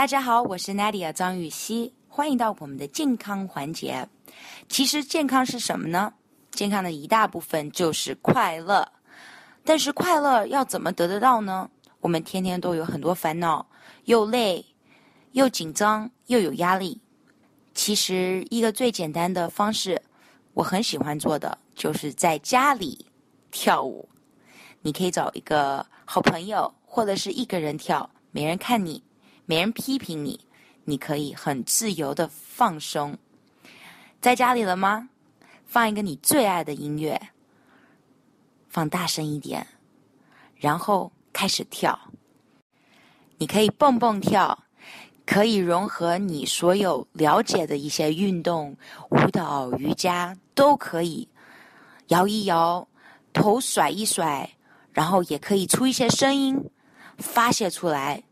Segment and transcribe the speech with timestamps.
[0.00, 4.08] 大家好，我是 Nadia 张雨熙，欢迎到我们的健康环节。
[4.66, 6.14] 其实健康是什么呢？
[6.52, 8.90] 健康的一大部分就是快乐。
[9.62, 11.68] 但是快乐要怎么得得到呢？
[12.00, 13.66] 我们天天都有很多烦恼，
[14.06, 14.64] 又累，
[15.32, 16.98] 又紧张，又有压力。
[17.74, 20.00] 其实一个最简单的方式，
[20.54, 23.04] 我很喜欢做的，就是在家里
[23.50, 24.08] 跳舞。
[24.80, 29.02] 你可以找一个好朋友，或者是一个人跳，没人看你。
[29.50, 30.38] 没人批评你，
[30.84, 33.18] 你可以很自由的放松。
[34.20, 35.08] 在家里了吗？
[35.66, 37.20] 放一个你最爱的音乐，
[38.68, 39.66] 放大声一点，
[40.54, 41.98] 然后开始跳。
[43.38, 44.56] 你可以蹦蹦跳，
[45.26, 48.76] 可以融合你所有了解的一些运动、
[49.10, 51.28] 舞蹈、瑜伽都可以。
[52.06, 52.86] 摇一摇，
[53.32, 54.48] 头甩一甩，
[54.92, 56.56] 然后也可以出一些声音，
[57.18, 58.22] 发泄出来。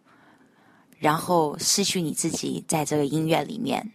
[0.98, 3.92] 然后失去你自己，在这个音乐里面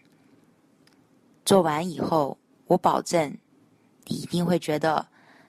[1.44, 3.38] 做完以后，我保证
[4.06, 5.08] 你一定会觉得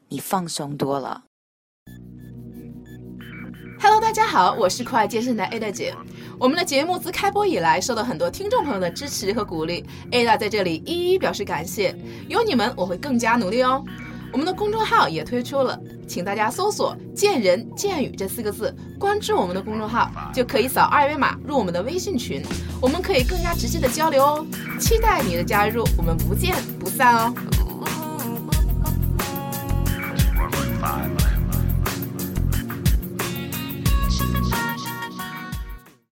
[0.08, 1.22] 你放松多了。
[3.78, 5.94] Hello，大家好，我是酷爱健身的 Ada 姐。
[6.40, 11.96] 我们的节目自开播以来，受到很多听众朋友的支持和鼓励，Ada 在这里一一表示感谢。
[12.28, 13.84] 有你们，我会更加努力哦。
[14.32, 22.42] 我们的公众号也推出了，请大家搜索“见人见语”这四个字，关注我们的公众号，就可以扫二维码入我们的微信群，
[22.80, 24.46] 我们可以更加直接的交流哦。
[24.78, 27.34] 期待你的加入，我们不见不散哦。